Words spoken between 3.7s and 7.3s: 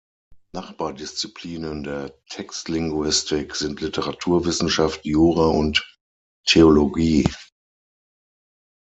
Literaturwissenschaft, Jura und Theologie.